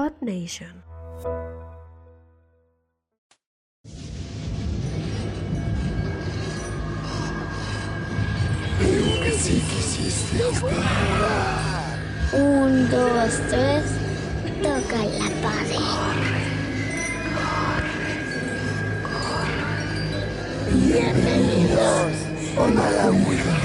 [0.00, 0.84] Odd Nation.
[8.78, 10.44] Creo que sí quisiste
[12.32, 13.86] Un, dos, tres.
[14.62, 15.88] Toca la pared.
[20.74, 22.12] Bienvenidos
[22.56, 23.58] a la Ouija.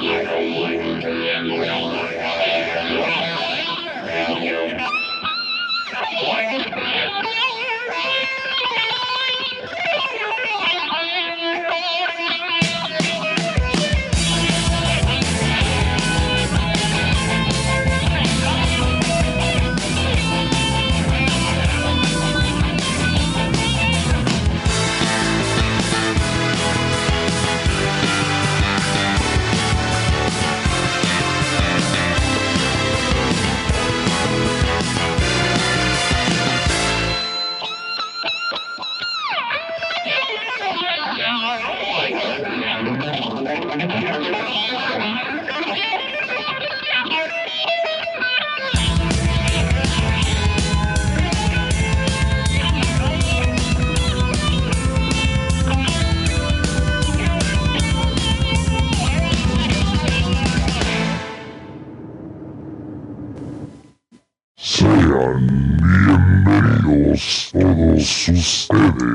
[0.00, 0.33] Yeah.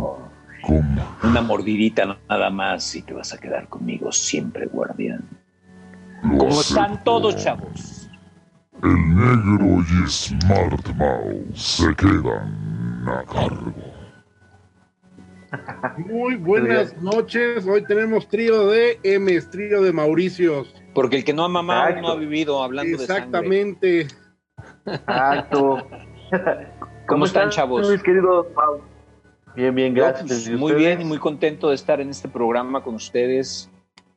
[0.62, 5.24] como Una mordidita nada más y te vas a quedar conmigo siempre, guardián.
[6.22, 8.10] lo ¿Cómo están todos, chavos?
[8.82, 12.69] El negro y Smart Mouse se quedan
[13.10, 13.72] a cargo.
[16.06, 17.66] Muy buenas noches.
[17.66, 20.74] Hoy tenemos trío de M, trío de Mauricios.
[20.94, 22.06] Porque el que no ha mamado Exacto.
[22.08, 23.24] no ha vivido hablando de sangre.
[23.24, 24.06] Exactamente.
[24.86, 25.86] Exacto.
[27.06, 27.90] ¿Cómo están, chavos?
[27.90, 28.46] Mis queridos?
[29.56, 30.26] Bien, bien, Yo, gracias.
[30.28, 33.68] pues, ¿Y muy bien y muy contento de estar en este programa con ustedes,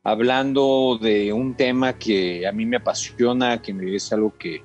[0.04, 4.62] hablando de un tema que a mí me apasiona, que me- es algo que,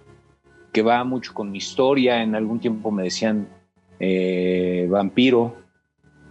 [0.72, 2.22] que va mucho con mi historia.
[2.22, 3.48] En algún tiempo me decían
[4.00, 5.56] eh, vampiro.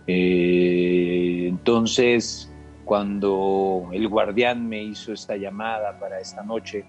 [0.06, 2.50] Eh, entonces,
[2.84, 6.86] cuando el guardián me hizo esta llamada para esta noche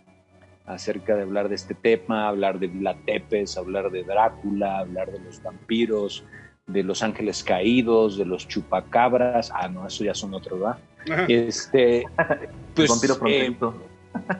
[0.65, 5.19] acerca de hablar de este tema, hablar de Vlad Tepes, hablar de Drácula, hablar de
[5.19, 6.23] los vampiros,
[6.67, 9.51] de los ángeles caídos, de los chupacabras.
[9.53, 10.77] Ah, no, eso ya son otros, ¿verdad?
[11.11, 11.25] Ajá.
[11.27, 12.05] Este,
[12.75, 13.55] pues, Vampiro eh,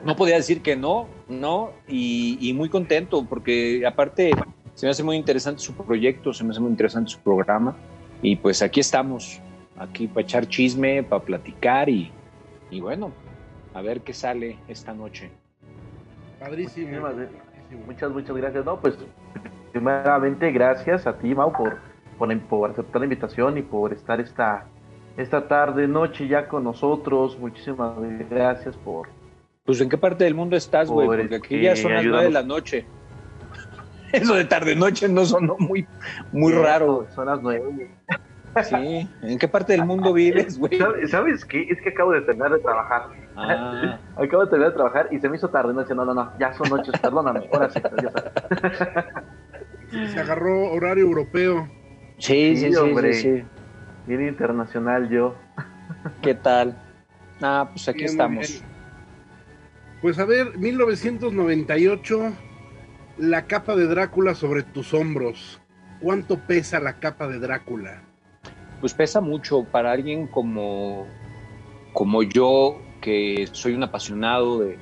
[0.04, 4.30] no podía decir que no, no, y, y muy contento porque aparte
[4.80, 7.76] se me hace muy interesante su proyecto, se me hace muy interesante su programa,
[8.22, 9.38] y pues aquí estamos,
[9.76, 12.10] aquí para echar chisme, para platicar y,
[12.70, 13.12] y bueno,
[13.74, 15.30] a ver qué sale esta noche.
[16.38, 16.96] Padrísimo.
[17.86, 18.64] Muchas, muchas gracias.
[18.64, 18.96] No, pues,
[19.70, 21.76] primeramente, gracias a ti, Mau, por,
[22.16, 24.64] por, por aceptar la invitación y por estar esta,
[25.18, 27.38] esta tarde, noche ya con nosotros.
[27.38, 27.98] Muchísimas
[28.30, 29.08] gracias por.
[29.66, 32.04] Pues en qué parte del mundo estás, güey, Por porque aquí este, ya son las
[32.06, 32.86] nueve de la noche.
[34.24, 35.88] Eso de tarde noche no sonó muy,
[36.32, 37.08] muy raro.
[37.14, 37.62] Son las nueve.
[38.64, 40.76] Sí, ¿en qué parte del mundo vives, güey?
[40.78, 41.62] ¿Sabes- ¿Sabes qué?
[41.70, 43.02] Es que acabo de terminar de trabajar.
[43.36, 45.72] Ah, Acabo de terminar de trabajar y se me hizo tarde.
[45.72, 47.48] No, no, no, no, ya son noches, perdóname.
[47.52, 48.10] Ahora sí, ya.
[50.12, 51.68] Se agarró horario europeo.
[52.18, 53.12] sí, sí, Sí, sí, hombre.
[53.14, 53.44] sí, sí.
[54.06, 55.34] Bien internacional yo.
[56.22, 56.76] ¿Qué tal?
[57.40, 58.48] Ah, pues aquí Bien, estamos.
[58.48, 58.62] bien.
[60.02, 62.32] Pues a ver, 1998,
[63.20, 65.60] la capa de Drácula sobre tus hombros.
[66.00, 68.02] ¿Cuánto pesa la capa de Drácula?
[68.80, 71.06] Pues pesa mucho para alguien como,
[71.92, 74.78] como yo, que soy un apasionado de,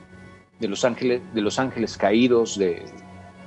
[0.60, 2.84] de los, ángeles, de los ángeles caídos, de,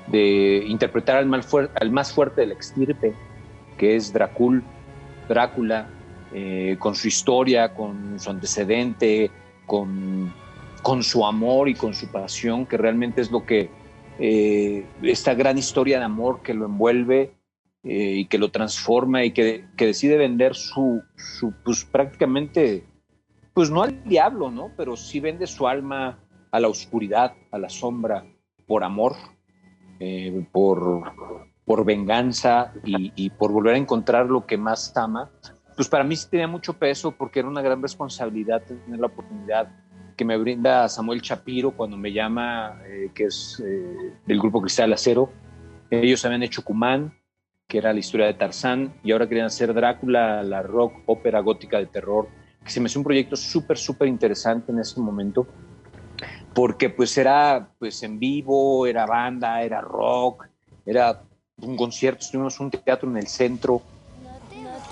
[0.08, 1.46] de interpretar al, mal
[1.80, 3.14] al, más fuerte del extirpe,
[3.78, 4.62] que es Dracul,
[5.30, 5.88] Drácula,
[6.34, 9.32] eh, con su historia, con su antecedente,
[9.66, 10.34] con,
[10.82, 13.70] con, su amor y con su pasión, que realmente es lo que
[14.20, 17.36] eh, esta gran historia de amor que lo envuelve
[17.84, 22.86] eh, y que lo transforma y que, que decide vender su, su, pues prácticamente,
[23.54, 24.72] pues no al diablo, ¿no?
[24.78, 26.20] Pero sí vende su alma
[26.52, 28.26] a la oscuridad, a la sombra,
[28.68, 29.16] por amor,
[30.00, 31.14] eh, por,
[31.66, 35.30] por venganza y, por volver a encontrar lo que más ama,
[35.76, 39.70] pues para mí sí tenía mucho peso porque era una gran responsabilidad tener la oportunidad
[40.22, 44.94] que me brinda Samuel Chapiro cuando me llama, eh, que es eh, del grupo Cristal
[44.94, 45.32] Acero.
[45.90, 47.18] Ellos habían hecho Cumán,
[47.68, 51.80] que era la historia de Tarzán, y ahora querían hacer Drácula, la rock ópera gótica
[51.80, 52.28] de terror,
[52.64, 55.48] que se me hizo un proyecto súper, súper interesante en ese momento
[56.54, 60.46] porque pues era pues en vivo, era banda, era rock,
[60.86, 61.24] era
[61.58, 63.82] un concierto, estuvimos un teatro en el centro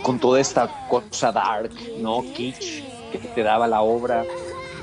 [0.02, 2.24] con toda esta cosa dark, ¿no?
[2.34, 4.25] Kitsch que te daba la obra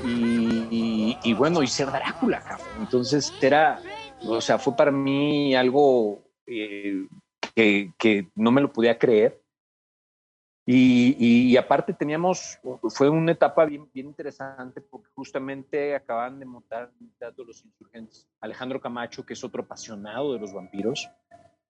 [0.05, 2.67] y, bueno, y ser Drácula, cabrón.
[2.79, 3.79] Entonces era,
[4.25, 7.07] o sea, fue para mí algo eh,
[7.55, 9.41] que, que no me lo podía creer
[10.69, 12.59] y, aparte teníamos,
[12.89, 18.27] fue una etapa bien, bien interesante porque justamente acaban de montar Teatro de los Insurgentes.
[18.41, 21.09] Alejandro Camacho, que es otro apasionado de los vampiros,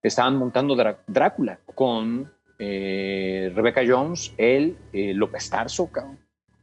[0.01, 0.75] estaban montando
[1.05, 5.91] Drácula con eh, Rebecca Jones, él, eh, López Tarso,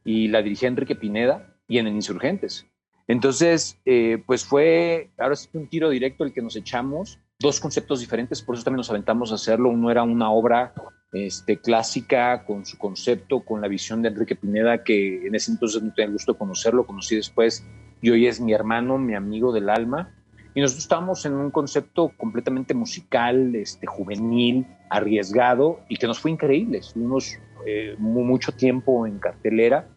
[0.05, 2.67] y la dirigía Enrique Pineda, y en Insurgentes.
[3.07, 8.01] Entonces, eh, pues fue, ahora sí un tiro directo el que nos echamos, dos conceptos
[8.01, 9.71] diferentes, por eso también nos aventamos a hacerlo.
[9.71, 10.73] Uno era una obra
[11.13, 15.83] este, clásica con su concepto, con la visión de Enrique Pineda, que en ese entonces
[15.83, 17.67] no tenía gusto conocerlo, conocí después
[18.01, 20.15] y hoy es mi hermano, mi amigo del alma.
[20.55, 26.31] Y nosotros estábamos en un concepto completamente musical, este, juvenil, arriesgado y que nos fue
[26.31, 26.79] increíble.
[26.79, 29.89] Estuvimos eh, mucho tiempo en cartelera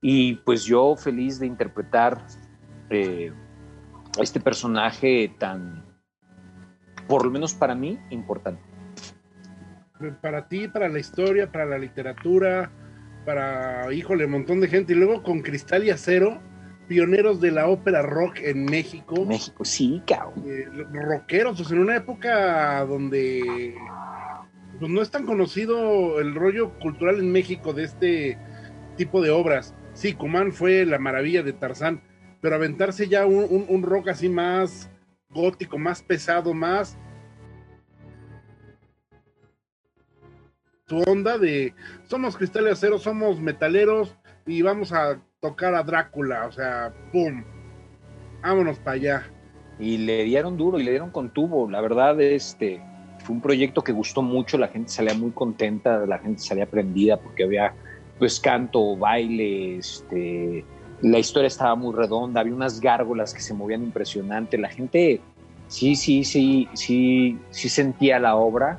[0.00, 2.26] y pues yo feliz de interpretar
[2.90, 3.32] eh,
[4.20, 5.84] este personaje tan,
[7.08, 8.76] por lo menos para mí, importante
[10.20, 12.70] para ti, para la historia, para la literatura,
[13.24, 14.92] para, híjole, un montón de gente.
[14.92, 16.38] Y luego con Cristal y Acero,
[16.88, 19.24] pioneros de la ópera rock en México.
[19.24, 20.44] México, sí, cabrón.
[20.46, 23.74] Eh, rockeros, o sea, en una época donde
[24.78, 28.38] pues, no es tan conocido el rollo cultural en México de este
[28.96, 29.74] tipo de obras.
[29.96, 32.02] Sí, Cumán fue la maravilla de Tarzán,
[32.42, 34.90] pero aventarse ya un rock así más
[35.30, 36.98] gótico, más pesado, más
[40.86, 44.16] su onda de somos cristales acero, somos metaleros
[44.46, 47.42] y vamos a tocar a Drácula, o sea, ¡pum!
[48.42, 49.22] Vámonos para allá.
[49.78, 51.68] Y le dieron duro y le dieron con tubo.
[51.70, 52.82] La verdad, este
[53.24, 57.16] fue un proyecto que gustó mucho, la gente salía muy contenta, la gente salía prendida
[57.16, 57.74] porque había
[58.18, 60.64] pues canto, baile, este,
[61.02, 65.20] la historia estaba muy redonda, había unas gárgolas que se movían impresionante, la gente
[65.68, 68.78] sí, sí, sí, sí, sí sentía la obra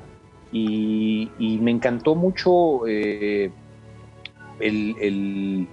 [0.50, 1.28] y,
[1.60, 3.50] me encantó mucho eh,
[4.60, 5.68] el,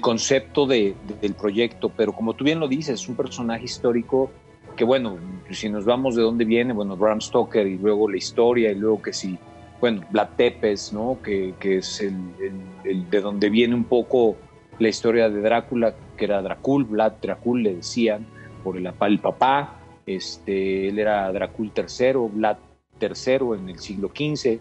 [0.00, 4.30] concepto del proyecto, pero como tú bien lo dices, es un personaje histórico
[4.76, 5.18] que bueno,
[5.50, 9.02] si nos vamos de dónde viene, bueno, Bram Stoker y luego la historia y luego
[9.02, 9.36] que si,
[9.80, 11.18] bueno, Vlad Tepes, ¿no?
[11.22, 14.36] Que, es el, de donde viene un poco
[14.78, 18.26] la historia de Drácula, que era Dracul, Vlad Dracul le decían,
[18.62, 22.56] por el, el papá, este, él era Dracul III, Vlad
[22.98, 24.60] tercero en el siglo XV,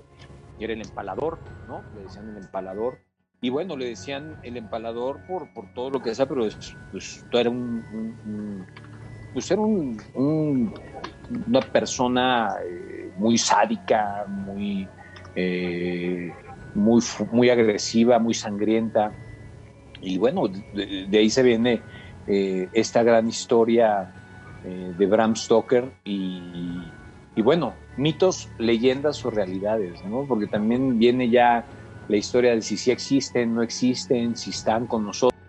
[0.60, 1.84] era el empalador, ¿no?
[1.96, 3.00] Le decían el empalador.
[3.42, 6.48] Y bueno, le decían el empalador por, por todo lo que sea, pero
[6.92, 8.66] pues, era un,
[9.34, 10.74] pues era un,
[11.48, 14.88] una persona eh, muy sádica, muy,
[15.38, 16.34] eh,
[16.76, 17.02] muy,
[17.32, 19.14] muy agresiva, muy sangrienta.
[20.02, 21.82] Y bueno, de, ahí se viene
[22.28, 24.14] eh, esta gran historia
[24.64, 26.82] de Bram Stoker y,
[27.38, 30.26] y bueno, mitos, leyendas o realidades, ¿no?
[30.28, 31.66] Porque también viene ya
[32.08, 35.40] la historia de si sí existen, no existen, si están con nosotros.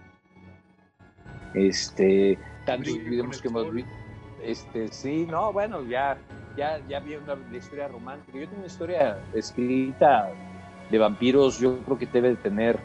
[1.54, 3.90] Este, tantos videos que hemos visto.
[4.42, 6.18] Este, sí, no, bueno, ya,
[6.59, 8.38] ya, ya vi una, historia romántica.
[8.38, 10.31] Yo tengo una historia escrita
[10.91, 12.81] de vampiros, yo creo que debe de tener,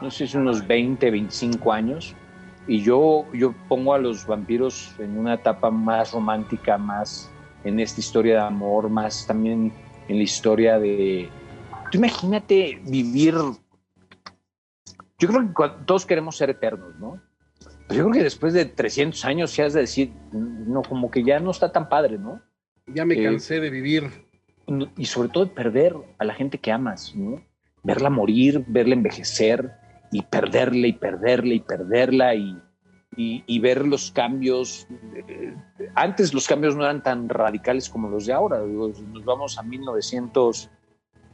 [0.00, 2.14] no sé si unos 20, 25 años.
[2.66, 7.30] Y yo, yo pongo a los vampiros en una etapa más romántica, más
[7.64, 9.72] en esta historia de amor, más también
[10.08, 11.28] en la historia de...
[11.90, 13.34] Tú imagínate vivir...
[15.18, 17.20] yo creo que todos queremos ser eternos, ¿no?
[17.88, 21.22] Pero yo creo que después de 300 años se has de decir, no, como que
[21.24, 22.40] ya no está tan padre, ¿no?
[22.86, 24.10] Ya me cansé de vivir.
[24.96, 27.42] Y sobre todo de perder a la gente que amas, ¿no?
[27.82, 29.72] Verla morir, verla envejecer
[30.10, 32.58] y perderla y perderla y perderla y,
[33.16, 34.86] y, ver los cambios.
[35.14, 35.54] Eh,
[35.94, 38.60] antes los cambios no eran tan radicales como los de ahora.
[38.60, 40.70] Nos vamos a 1900,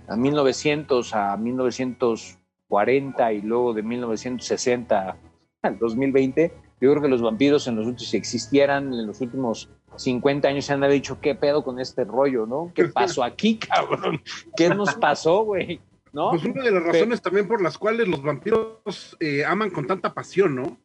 [0.09, 5.17] a 1900, a 1940 y luego de 1960
[5.63, 6.53] al 2020.
[6.81, 10.65] Yo creo que los vampiros en los últimos, si existieran en los últimos 50 años,
[10.65, 12.73] se han dicho, ¿qué pedo con este rollo, no?
[12.75, 14.21] ¿Qué pasó aquí, cabrón?
[14.57, 15.81] ¿Qué nos pasó, güey?
[16.13, 16.31] ¿No?
[16.31, 20.15] Pues una de las razones también por las cuales los vampiros eh, aman con tanta
[20.15, 20.79] pasión, ¿no?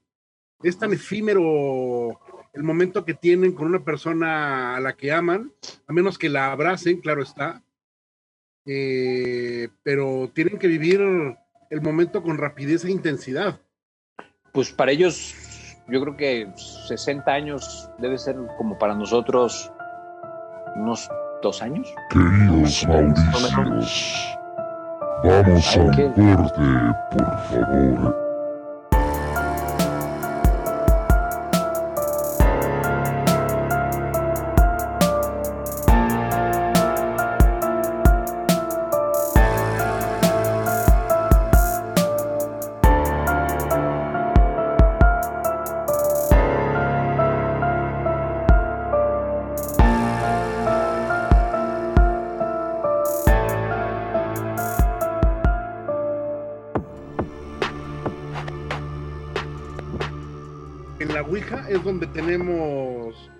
[0.63, 2.19] es tan efímero
[2.53, 5.51] el momento que tienen con una persona a la que aman,
[5.87, 7.63] a menos que la abracen, claro está,
[8.65, 11.01] eh, pero tienen que vivir
[11.69, 13.59] el momento con rapidez e intensidad.
[14.53, 15.33] Pues para ellos,
[15.88, 19.72] yo creo que 60 años debe ser como para nosotros
[20.75, 21.10] unos
[21.41, 21.91] dos años.
[22.12, 24.38] Queridos Mauricios,
[25.24, 28.22] vamos a un corte, por favor.
[62.13, 63.32] Tenemos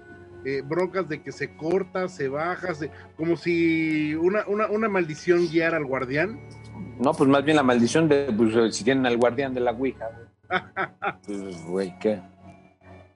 [0.46, 2.74] eh, broncas de que se corta, se baja,
[3.16, 6.40] como si una, una, maldición guiara al guardián.
[7.00, 10.10] No, pues más bien la maldición de pues, si tienen al guardián de la Ouija.
[11.26, 12.22] pues, güey, ¿qué?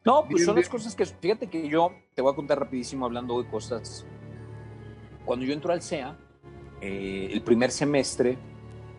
[0.06, 1.06] No, pues son las cosas que.
[1.06, 4.06] Fíjate que yo te voy a contar rapidísimo hablando de cosas.
[5.26, 6.18] Cuando yo entro al CEA,
[6.80, 8.38] eh, el primer semestre,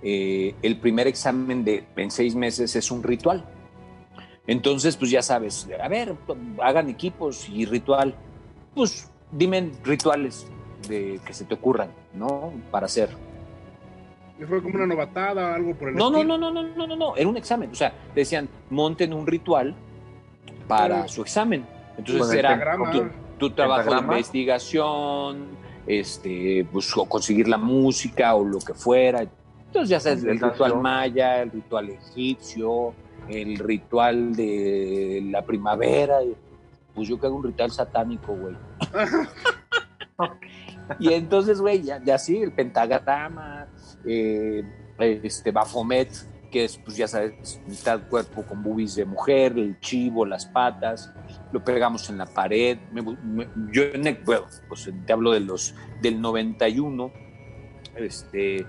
[0.03, 3.58] eh, el primer examen de en seis meses es un ritual.
[4.49, 6.17] Entonces, pues ya sabes, a ver,
[6.63, 8.15] hagan equipos y ritual.
[8.75, 10.47] Pues dime rituales
[10.89, 12.55] de que se te ocurran, ¿no?
[12.71, 13.11] Para hacer.
[14.49, 17.17] ¿Fue como una novatada, algo por el no, No, no, no, no, no, no, no,
[17.17, 17.71] era un examen.
[17.71, 19.75] O sea, decían, monten un ritual
[20.67, 21.67] para su examen.
[21.99, 22.59] Entonces era
[23.39, 25.49] tu, trabajo de investigación,
[25.87, 29.27] este, pues, conseguir la música o lo que fuera.
[29.67, 32.95] Entonces ya sabes, el ritual maya, el ritual egipcio,
[33.29, 36.19] el ritual de la primavera.
[36.95, 38.57] Pues yo que hago un ritual satánico, güey.
[40.99, 43.69] y entonces, güey, ya, ya sí, el pentagrama,
[44.05, 44.65] eh,
[44.99, 46.11] este Bafomet,
[46.51, 51.13] que es, pues ya sabes, mitad cuerpo con bubis de mujer, el chivo, las patas,
[51.53, 52.79] lo pegamos en la pared.
[53.73, 53.83] yo,
[54.25, 57.13] bueno, pues te hablo de los, del 91,
[57.97, 58.67] este,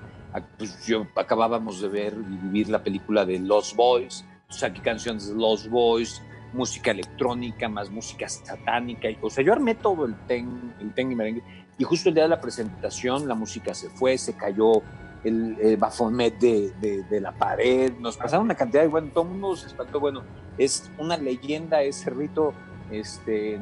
[0.57, 5.35] pues yo acabábamos de ver y vivir la película de Los Boys, saqué canciones de
[5.35, 6.21] Lost Boys,
[6.53, 9.07] música electrónica, más música satánica.
[9.21, 11.43] O sea, yo armé todo el ten, el ten y merengue.
[11.77, 14.81] Y justo el día de la presentación, la música se fue, se cayó
[15.23, 15.79] el, el
[16.39, 17.93] de, de, la pared.
[17.99, 19.99] Nos pasaron una cantidad de, bueno, todo el mundo se espantó.
[19.99, 20.23] Bueno,
[20.57, 22.53] es una leyenda ese rito.
[22.91, 23.59] Este,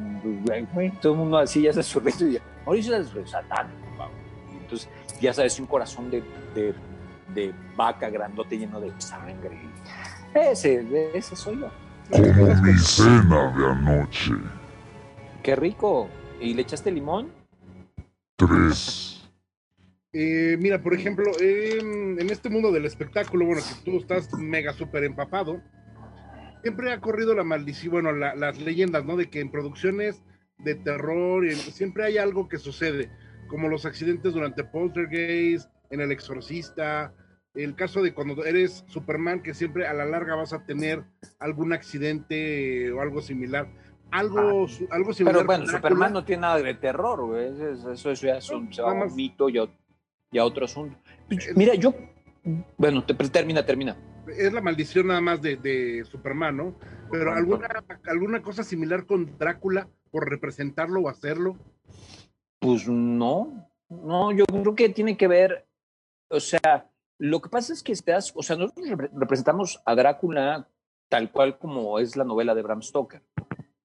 [1.02, 3.76] todo el mundo así ya hace su y ya, Mauricio es satánico.
[4.58, 4.88] Entonces,
[5.20, 6.22] ya sabes, un corazón de,
[7.34, 9.58] de vaca grandote lleno de sangre.
[10.34, 11.70] Ese, ese soy yo.
[12.10, 14.34] Como mi cena de anoche.
[15.42, 16.08] Qué rico.
[16.40, 17.30] ¿Y le echaste limón?
[18.36, 19.18] Tres.
[20.12, 25.04] Eh, mira, por ejemplo, en, este mundo del espectáculo, bueno, que tú estás mega súper
[25.04, 25.60] empapado,
[26.62, 29.16] siempre ha corrido la maldición, bueno, las leyendas, ¿no?
[29.16, 30.22] De que en producciones
[30.58, 33.10] de terror siempre hay algo que sucede,
[33.48, 37.12] como los accidentes durante Poltergeist, en El Exorcista,
[37.54, 41.04] el caso de cuando eres Superman, que siempre a la larga vas a tener
[41.38, 43.68] algún accidente o algo similar.
[44.10, 45.36] Algo, ah, algo similar.
[45.36, 47.52] Pero bueno, Superman no tiene nada de terror, güey.
[47.92, 48.70] Eso, ya es un,
[49.14, 50.96] mito y a, otro asunto.
[51.28, 51.94] Pues, mira, yo.
[52.78, 53.96] Bueno, te, termina, termina.
[54.26, 56.74] Es la maldición nada más de, Superman, ¿no?
[57.10, 57.68] Pero alguna,
[58.06, 61.56] alguna cosa similar con Drácula por representarlo o hacerlo.
[62.60, 65.66] Pues no, no, yo creo que tiene que ver,
[66.28, 66.87] o sea,
[67.18, 70.68] lo que pasa es que estás, o sea, nosotros representamos a Drácula
[71.08, 73.22] tal cual como es la novela de Bram Stoker.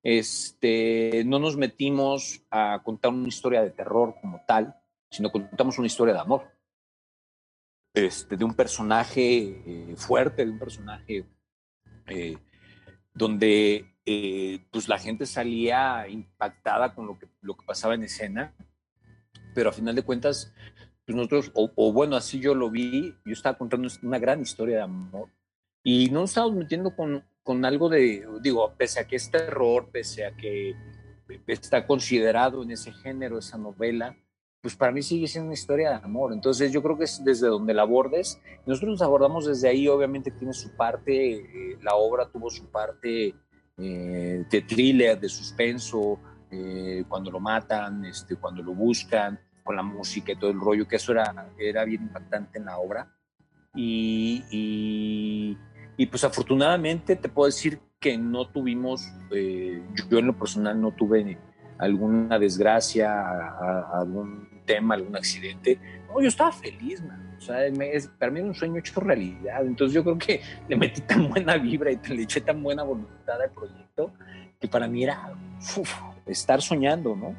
[0.03, 4.75] Este, no nos metimos a contar una historia de terror como tal,
[5.09, 6.51] sino contamos una historia de amor.
[7.93, 11.25] este, de un personaje eh, fuerte, de un personaje
[12.07, 12.37] eh,
[13.13, 18.53] donde eh, pues la gente salía impactada con lo que, lo que pasaba en escena,
[19.53, 20.51] pero a final de cuentas,
[21.05, 24.83] pues nosotros, o, bueno, así yo lo vi, yo estaba contando una gran historia de
[24.83, 25.29] amor
[25.83, 29.89] y no nos estábamos metiendo con, con algo de, digo, pese a que es terror,
[29.91, 30.75] pese a que
[31.47, 34.15] está considerado en ese género, esa novela,
[34.61, 36.31] pues para mí sigue siendo una historia de amor.
[36.31, 38.39] Entonces yo creo que es desde donde la abordes.
[38.65, 43.35] Nosotros nos abordamos desde ahí, obviamente tiene su parte, eh, la obra tuvo su parte
[43.77, 46.17] eh, de thriller, de suspenso,
[46.49, 50.87] eh, cuando lo matan, este, cuando lo buscan, con la música y todo el rollo,
[50.87, 53.07] que eso era, era bien impactante en la obra.
[53.75, 55.57] Y, y,
[55.97, 59.11] y pues afortunadamente te puedo decir que no tuvimos,
[60.09, 61.37] yo en lo personal no tuve
[61.77, 63.57] alguna desgracia,
[63.93, 65.79] algún tema, algún accidente.
[66.07, 67.35] No, yo estaba feliz, man.
[67.37, 69.65] O sea, es, para mí era un sueño hecho realidad.
[69.65, 73.41] Entonces yo creo que le metí tan buena vibra y le eché tan buena voluntad
[73.41, 74.13] al proyecto
[74.59, 75.33] que para mí era
[76.25, 77.35] estar soñando, ¿no?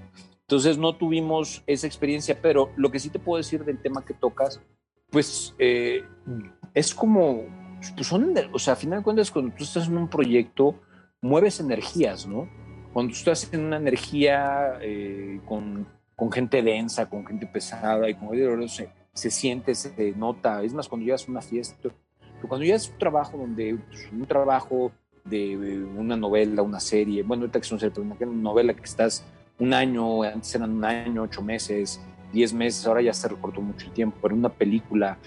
[0.47, 4.15] Entonces no tuvimos esa experiencia, pero lo que sí te puedo decir del tema que
[4.15, 4.61] tocas,
[5.11, 6.05] pues eh,
[6.75, 7.45] es como,
[7.97, 10.81] pues son, o sea, a final de cuentas, cuando tú estás en un proyecto,
[11.23, 12.49] mueves energías, ¿no?
[12.93, 15.87] Cuando tú estás en una energía eh, con
[16.17, 18.33] con gente densa, con gente pesada y como
[18.69, 20.63] se, se siente, se nota.
[20.63, 21.95] Es más, cuando llegas a una fiesta, pero
[22.49, 24.93] cuando llegas a un trabajo donde, pues, un trabajo
[25.25, 28.85] de una novela, una serie, bueno, ahorita que es una serie, pero una novela que
[28.85, 29.25] estás
[29.59, 32.01] un año, antes eran un año, ocho meses,
[32.33, 35.19] diez meses, ahora ya se recortó mucho el tiempo, pero una película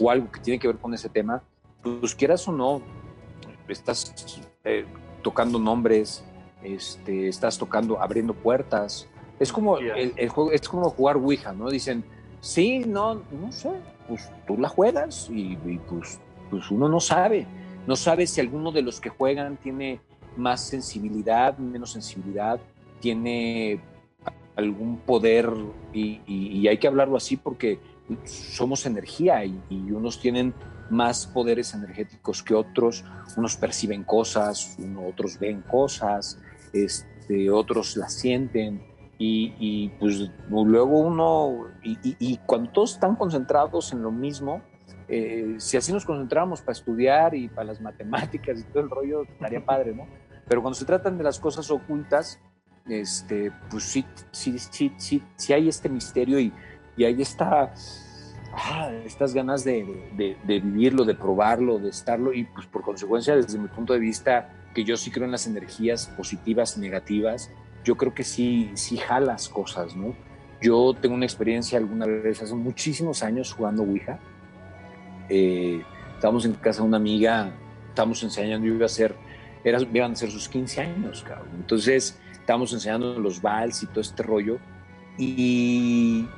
[0.00, 1.42] o algo que tiene que ver con ese tema,
[1.82, 2.80] pues quieras o no,
[3.68, 4.12] estás
[4.64, 4.84] eh,
[5.22, 6.24] tocando nombres,
[6.62, 11.68] este, estás tocando, abriendo puertas, es como el, juego, es como jugar Ouija, ¿no?
[11.68, 12.04] Dicen,
[12.40, 13.70] sí, no, no sé,
[14.08, 15.56] pues tú la juegas y,
[15.88, 17.46] pues, pues uno no sabe.
[17.86, 20.00] No sabe si alguno de los que juegan tiene
[20.36, 22.60] más sensibilidad, menos sensibilidad,
[23.04, 23.80] tiene
[24.56, 25.52] algún poder
[25.92, 27.78] y, hay que hablarlo así porque
[28.24, 29.60] somos energía y,
[29.92, 30.54] unos tienen
[30.88, 33.04] más poderes energéticos que otros,
[33.36, 36.40] unos perciben cosas, otros ven cosas,
[36.72, 38.82] este, otros las sienten
[39.18, 44.62] y, pues luego uno, y, cuando todos están concentrados en lo mismo,
[45.08, 49.24] eh, si así nos concentramos para estudiar y para las matemáticas y todo el rollo,
[49.24, 50.06] estaría padre, ¿no?
[50.48, 52.40] Pero cuando se tratan de las cosas ocultas,
[52.88, 56.52] este, pues sí, sí, sí, sí, sí hay este misterio y,
[56.96, 57.72] y hay esta,
[58.52, 63.36] ah, estas ganas de, de, de, vivirlo, de probarlo, de estarlo, y pues por consecuencia,
[63.36, 67.50] desde mi punto de vista, que yo sí creo en las energías positivas negativas,
[67.84, 70.14] yo creo que sí, sí jalas cosas, ¿no?
[70.60, 74.18] Yo tengo una experiencia alguna vez, hace muchísimos años, jugando Ouija.
[75.28, 75.82] Eh,
[76.14, 77.52] estábamos en casa de una amiga,
[77.90, 79.14] estábamos enseñando, yo iba a hacer,
[79.62, 81.50] era, iban a ser sus 15 años, cabrón.
[81.56, 84.58] Entonces, estábamos enseñando los vals y todo este rollo.
[85.16, 86.28] Y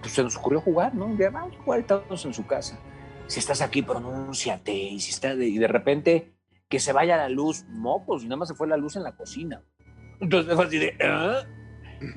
[0.00, 1.14] pues se nos ocurrió jugar, ¿no?
[1.18, 2.80] Ya vamos a jugar, estábamos en su casa.
[3.26, 4.72] Si estás aquí, pronúnciate.
[4.72, 6.32] Y si está de, y de repente
[6.70, 9.14] que se vaya la luz, mocos, y nada más se fue la luz en la
[9.14, 9.62] cocina.
[10.18, 11.42] Entonces fue así de, ¿Ah?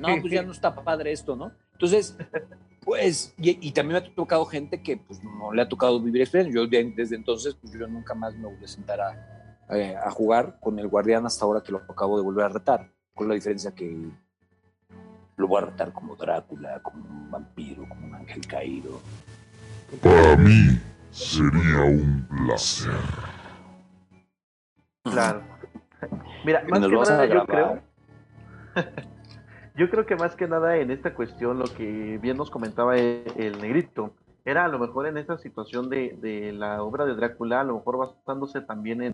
[0.00, 1.52] no, pues ya no está padre esto, ¿no?
[1.72, 2.16] Entonces,
[2.82, 6.62] pues, y, también me ha tocado gente que pues no le ha tocado vivir experiencia.
[6.62, 10.58] Yo desde entonces, pues yo nunca más me voy a sentar a, eh, a, jugar
[10.60, 13.74] con el guardián hasta ahora que lo acabo de volver a retar, con la diferencia
[13.74, 14.10] que
[15.36, 19.00] lo voy a retar como Drácula, como un vampiro, como un ángel caído.
[20.02, 22.92] Para mí sería un placer.
[25.04, 25.42] Claro.
[26.44, 27.82] Mira, más que nada yo creo
[29.76, 33.58] Yo creo que más que nada en esta cuestión, lo que bien nos comentaba el,
[33.60, 37.74] negrito, era a lo mejor en esta situación de, la obra de Drácula, a lo
[37.74, 39.12] mejor basándose también en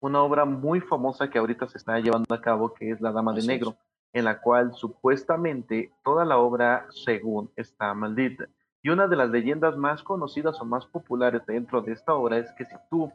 [0.00, 3.32] una obra muy famosa que ahorita se está llevando a cabo, que es La Dama
[3.32, 3.76] de Negro,
[4.12, 8.46] en la cual supuestamente toda la obra, según está maldita.
[8.82, 12.50] Y una de las leyendas más conocidas o más populares dentro de esta obra es
[12.52, 13.12] que si tú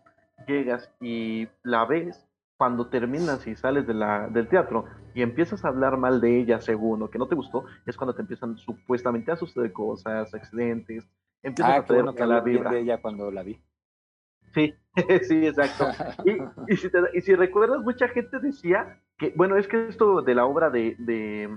[0.48, 5.70] llegas y la ves, cuando terminas y sales de la, del teatro y empiezas a
[5.70, 9.32] hablar mal de ella según lo que no te gustó, es cuando te empiezan supuestamente
[9.32, 11.06] a suceder cosas, accidentes,
[11.44, 12.72] empiezas ah, a tener bueno que la vibra.
[12.72, 13.60] de ella cuando la vi.
[14.56, 14.74] Sí,
[15.28, 15.90] sí, exacto.
[16.26, 20.46] Y, si y, si recuerdas, mucha gente decía que, bueno, es que esto de la
[20.46, 21.50] obra de, de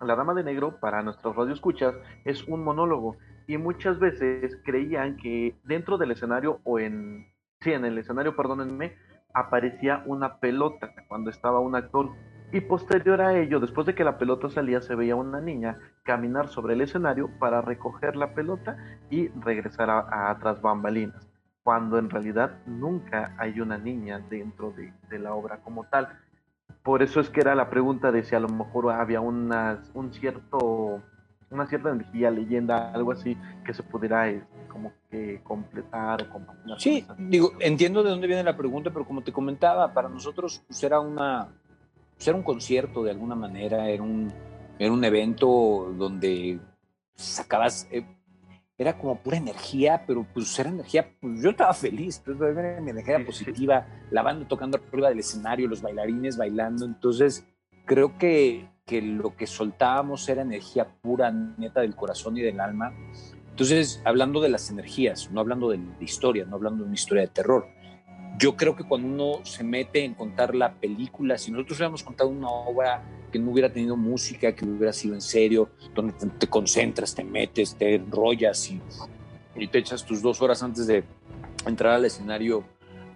[0.00, 3.16] La Dama de Negro, para nuestros radioescuchas, es un monólogo.
[3.46, 7.26] Y muchas veces creían que dentro del escenario, o en,
[7.60, 8.96] sí, en el escenario, perdónenme,
[9.34, 12.10] aparecía una pelota cuando estaba un actor.
[12.52, 16.48] y posterior a ello, después de que la pelota salía, se veía una niña caminar
[16.48, 18.76] sobre el escenario para recoger la pelota
[19.10, 21.31] y regresar a, a tras bambalinas,
[21.62, 26.08] cuando en realidad nunca hay una niña dentro de, de, la obra como tal.
[26.82, 30.12] Por eso es que era la pregunta de si a lo mejor había una, un
[30.12, 31.00] cierto,
[31.50, 36.74] una cierta energía, leyenda, algo así, que se pudiera este, como que completar o compartir.
[36.78, 40.82] Sí, digo, entiendo de dónde viene la pregunta, pero como te comentaba, para nosotros pues,
[40.82, 41.48] era una
[42.16, 44.32] pues era un concierto de alguna manera, era un,
[44.78, 46.60] era un evento donde
[47.14, 48.04] sacabas, eh,
[48.82, 52.90] era como pura energía, pero pues era energía, pues yo estaba feliz, pues, era mi
[52.90, 57.46] energía positiva, la banda tocando arriba del escenario, los bailarines bailando, entonces
[57.86, 62.92] creo que, que lo que soltábamos era energía pura, neta del corazón y del alma.
[63.50, 67.22] Entonces, hablando de las energías, no hablando de, de historia, no hablando de una historia
[67.22, 67.66] de terror,
[68.38, 72.30] yo creo que cuando uno se mete en contar la película, si nosotros hubiéramos contado
[72.30, 77.14] una obra que no hubiera tenido música, que hubiera sido en serio, donde te, concentras,
[77.14, 78.80] te metes, te enrollas y,
[79.66, 81.04] te echas tus dos horas antes de
[81.66, 82.64] entrar al escenario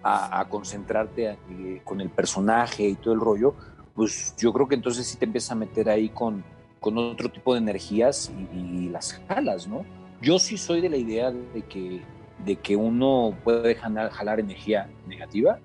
[0.03, 3.55] a, concentrarte eh, con el personaje y todo el rollo,
[3.93, 6.43] pues yo creo que entonces sí te empiezas a meter ahí con,
[6.79, 9.85] con otro tipo de energías y, y las jalas, ¿no?
[10.21, 12.01] Yo sí soy de la idea de que
[12.43, 15.59] de que uno puede jalar, jalar, energía negativa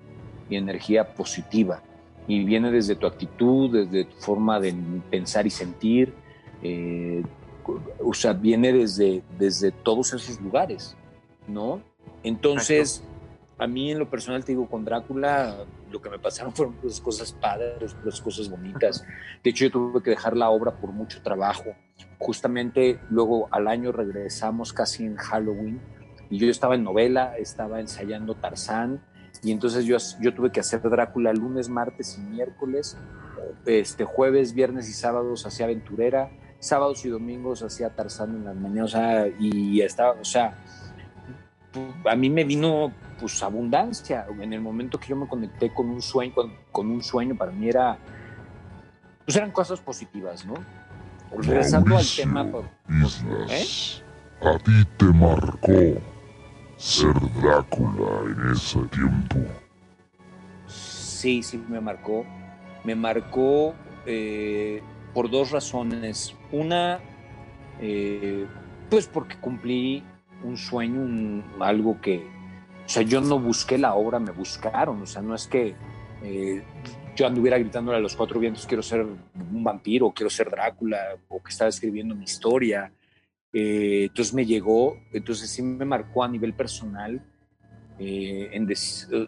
[0.49, 1.81] y energía positiva.
[2.27, 4.73] Y viene desde tu actitud, desde tu forma de
[5.09, 6.13] pensar y sentir.
[6.61, 7.23] Eh,
[8.03, 10.95] o sea, viene desde, desde todos esos lugares,
[11.47, 11.81] ¿no?
[12.23, 13.03] Entonces,
[13.57, 16.99] a mí en lo personal te digo, con Drácula lo que me pasaron fueron pues,
[16.99, 19.05] cosas padres, pues, cosas bonitas.
[19.43, 21.75] De hecho, yo tuve que dejar la obra por mucho trabajo.
[22.19, 25.81] Justamente luego al año regresamos casi en Halloween
[26.29, 29.03] y yo estaba en novela, estaba ensayando Tarzán,
[29.43, 32.97] y entonces yo, yo tuve que hacer Drácula lunes, martes y miércoles,
[33.65, 38.93] este, jueves, viernes y sábados hacía Aventurera, sábados y domingos hacía Tarzán en las mañanas,
[38.93, 40.57] o sea, y estaba, o sea,
[42.09, 46.01] a mí me vino pues abundancia, en el momento que yo me conecté con un
[46.01, 47.97] sueño, con, con un sueño para mí era,
[49.25, 50.53] pues eran cosas positivas, ¿no?
[51.35, 52.63] Regresando al tema, por,
[53.49, 53.65] ¿eh?
[54.41, 56.12] a ti te marcó
[56.77, 59.39] ser Drácula en ese tiempo.
[60.67, 62.25] Sí, sí, me marcó.
[62.83, 63.73] Me marcó
[64.05, 64.81] eh,
[65.13, 66.35] por dos razones.
[66.51, 66.99] Una,
[67.79, 68.45] eh,
[68.89, 70.03] pues porque cumplí
[70.43, 72.27] un sueño, un, algo que,
[72.85, 75.01] o sea, yo no busqué la obra, me buscaron.
[75.01, 75.75] O sea, no es que
[76.23, 76.63] eh,
[77.15, 81.41] yo anduviera gritándole a los cuatro vientos, quiero ser un vampiro, quiero ser Drácula, o
[81.41, 82.91] que estaba escribiendo mi historia.
[83.53, 87.23] Eh, entonces me llegó, entonces sí me marcó a nivel personal,
[87.99, 88.67] eh, en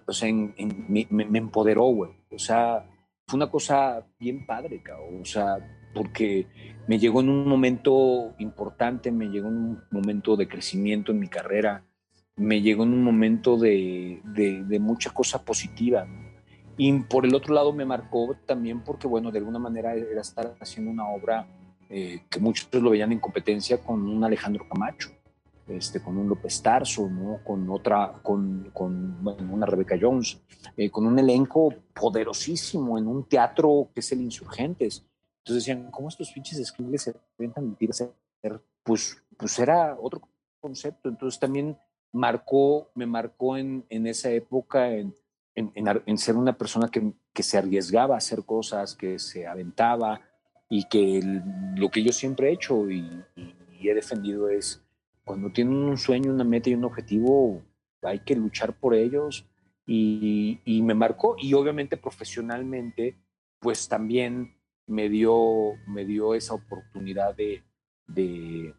[0.07, 2.11] o sea, en, en, me, me, empoderó, güey.
[2.31, 2.89] O sea,
[3.27, 5.21] fue una cosa bien padre, cabrón.
[5.21, 5.57] O sea,
[5.93, 6.47] porque
[6.87, 11.27] me llegó en un momento importante, me llegó en un momento de crecimiento en mi
[11.27, 11.85] carrera,
[12.35, 16.07] me llegó en un momento de, de, de mucha cosa positiva.
[16.77, 20.55] Y por el otro lado me marcó también porque, bueno, de alguna manera era estar
[20.59, 21.47] haciendo una obra
[21.89, 25.09] eh, que muchos lo veían en competencia con un Alejandro Camacho,
[25.67, 27.39] este, con un López Tarso, ¿no?
[27.43, 30.41] con otra, con, una Rebeca Jones,
[30.77, 35.05] eh, con un elenco poderosísimo en un teatro que es el Insurgentes.
[35.39, 38.07] Entonces decían, ¿cómo estos pinches escribles se inventan mentiras?
[38.83, 40.21] Pues, pues era otro
[40.59, 41.09] concepto.
[41.09, 41.77] Entonces también
[42.11, 45.13] marcó, me marcó en, en esa época en,
[45.55, 50.21] en, en, ser una persona que, que se arriesgaba a hacer cosas, que se aventaba,
[50.69, 51.21] y que
[51.75, 53.23] lo que yo siempre he hecho y,
[53.81, 54.83] he defendido es
[55.23, 57.61] cuando tienen un sueño, una meta y un objetivo,
[58.01, 59.45] hay que luchar por ellos
[59.85, 63.15] y, me marcó y obviamente profesionalmente
[63.59, 64.55] pues también
[64.87, 67.63] me dio, me dio esa oportunidad de,
[68.07, 68.73] de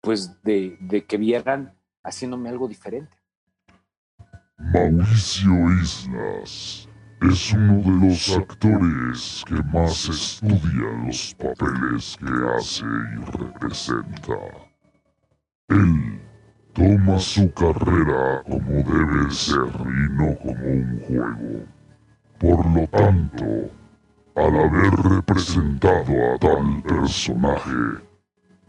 [0.00, 3.16] pues de, de que vieran haciéndome algo diferente.
[4.58, 6.88] Mauricio Islas
[7.22, 14.38] es uno de los actores que más estudia los papeles que hace y representa.
[15.68, 16.20] Él
[16.72, 21.64] toma su carrera como debe ser y no como un juego.
[22.40, 23.70] Por lo tanto,
[24.34, 28.02] al haber representado a tal personaje,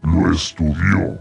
[0.02, 1.18] lo estudió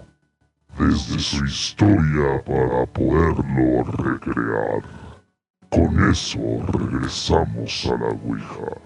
[0.77, 4.83] desde su historia para poderlo recrear.
[5.73, 8.77] Con eso regresamos a la Ouija.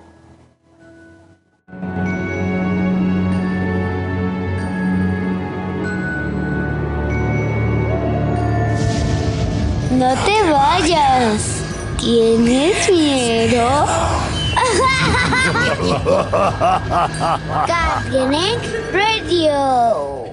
[9.92, 11.62] No te vayas.
[12.00, 13.68] ¿Tienes miedo?
[18.94, 20.27] Radio.